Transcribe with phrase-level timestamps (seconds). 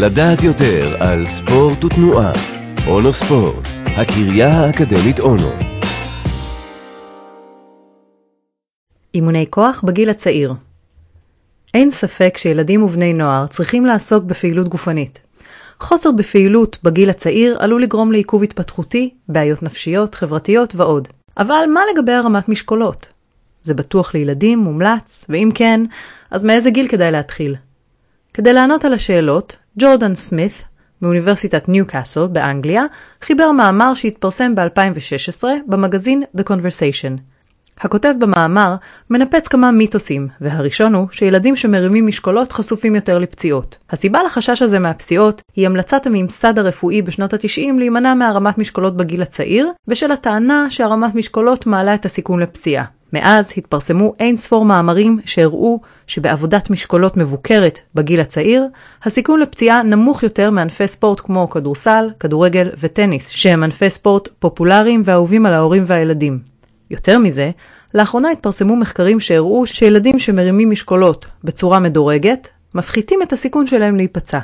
[0.00, 2.32] לדעת יותר על ספורט ותנועה.
[2.86, 5.50] אונו ספורט, הקריה האקדמית אונו.
[9.14, 10.54] אימוני כוח בגיל הצעיר
[11.74, 15.20] אין ספק שילדים ובני נוער צריכים לעסוק בפעילות גופנית.
[15.80, 21.08] חוסר בפעילות בגיל הצעיר עלול לגרום לעיכוב התפתחותי, בעיות נפשיות, חברתיות ועוד.
[21.38, 23.06] אבל מה לגבי הרמת משקולות?
[23.62, 25.80] זה בטוח לילדים, מומלץ, ואם כן,
[26.30, 27.56] אז מאיזה גיל כדאי להתחיל?
[28.34, 30.64] כדי לענות על השאלות, ג'ורדן סמית,
[31.02, 32.84] מאוניברסיטת ניוקאסל באנגליה,
[33.22, 37.20] חיבר מאמר שהתפרסם ב-2016 במגזין The Conversation.
[37.80, 38.74] הכותב במאמר
[39.10, 43.78] מנפץ כמה מיתוסים, והראשון הוא שילדים שמרימים משקולות חשופים יותר לפציעות.
[43.90, 49.70] הסיבה לחשש הזה מהפציעות היא המלצת הממסד הרפואי בשנות ה-90 להימנע מהרמת משקולות בגיל הצעיר,
[49.86, 52.84] בשל הטענה שהרמת משקולות מעלה את הסיכון לפציעה.
[53.12, 58.66] מאז התפרסמו אין ספור מאמרים שהראו שבעבודת משקולות מבוקרת בגיל הצעיר,
[59.04, 65.46] הסיכון לפציעה נמוך יותר מענפי ספורט כמו כדורסל, כדורגל וטניס, שהם ענפי ספורט פופולריים ואהובים
[65.46, 66.38] על ההורים והילדים.
[66.90, 67.50] יותר מזה,
[67.94, 74.38] לאחרונה התפרסמו מחקרים שהראו שילדים שמרימים משקולות בצורה מדורגת, מפחיתים את הסיכון שלהם להיפצע.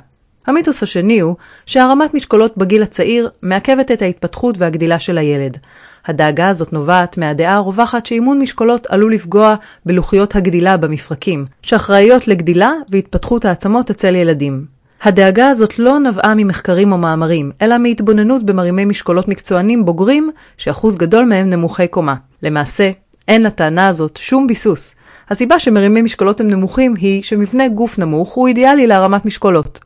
[0.47, 5.59] המיתוס השני הוא שהרמת משקולות בגיל הצעיר מעכבת את ההתפתחות והגדילה של הילד.
[6.07, 9.55] הדאגה הזאת נובעת מהדעה הרווחת שאימון משקולות עלול לפגוע
[9.87, 14.65] בלוחיות הגדילה במפרקים, שאחראיות לגדילה והתפתחות העצמות אצל ילדים.
[15.03, 21.25] הדאגה הזאת לא נבעה ממחקרים או מאמרים, אלא מהתבוננות במרימי משקולות מקצוענים בוגרים, שאחוז גדול
[21.25, 22.15] מהם נמוכי קומה.
[22.43, 22.91] למעשה,
[23.29, 24.95] אין לטענה הזאת שום ביסוס.
[25.31, 29.79] הסיבה שמרימי משקולות הם נמוכים היא שמבנה גוף נמוך הוא אידיאלי להרמת משקולות.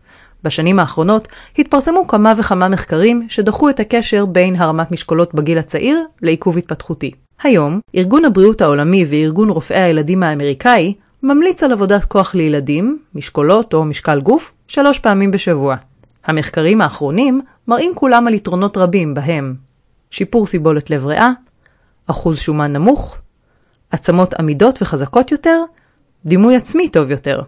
[0.44, 6.58] בשנים האחרונות התפרסמו כמה וכמה מחקרים שדחו את הקשר בין הרמת משקולות בגיל הצעיר לעיכוב
[6.58, 7.10] התפתחותי.
[7.42, 13.84] היום, ארגון הבריאות העולמי וארגון רופאי הילדים האמריקאי ממליץ על עבודת כוח לילדים, משקולות או
[13.84, 15.76] משקל גוף, שלוש פעמים בשבוע.
[16.24, 19.54] המחקרים האחרונים מראים כולם על יתרונות רבים בהם
[20.10, 21.30] שיפור סיבולת לב ריאה,
[22.06, 23.16] אחוז שומן נמוך,
[23.90, 25.62] עצמות עמידות וחזקות יותר,
[26.26, 27.42] דימוי עצמי טוב יותר.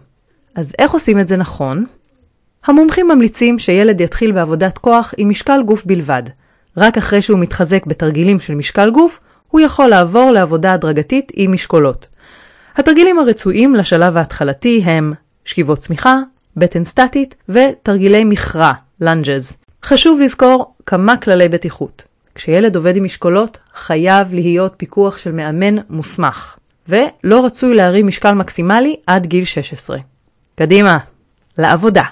[0.55, 1.85] אז איך עושים את זה נכון?
[2.65, 6.23] המומחים ממליצים שילד יתחיל בעבודת כוח עם משקל גוף בלבד.
[6.77, 12.07] רק אחרי שהוא מתחזק בתרגילים של משקל גוף, הוא יכול לעבור לעבודה הדרגתית עם משקולות.
[12.75, 15.13] התרגילים הרצויים לשלב ההתחלתי הם
[15.45, 16.17] שכיבות צמיחה,
[16.57, 19.57] בטן סטטית ותרגילי מכרע, לנג'ז.
[19.83, 22.03] חשוב לזכור כמה כללי בטיחות.
[22.35, 26.55] כשילד עובד עם משקולות, חייב להיות פיקוח של מאמן מוסמך,
[26.89, 29.97] ולא רצוי להרים משקל מקסימלי עד גיל 16.
[30.55, 30.97] קדימה,
[31.57, 32.03] לעבודה.